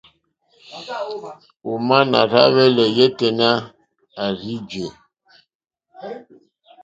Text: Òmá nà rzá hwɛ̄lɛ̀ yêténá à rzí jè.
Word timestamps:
Òmá 1.69 1.97
nà 2.11 2.19
rzá 2.29 2.43
hwɛ̄lɛ̀ 2.53 2.87
yêténá 2.97 3.49
à 4.23 4.25
rzí 4.35 4.55
jè. 4.69 4.87